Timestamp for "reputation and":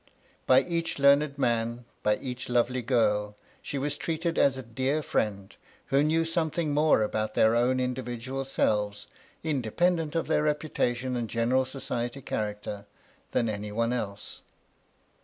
10.41-11.29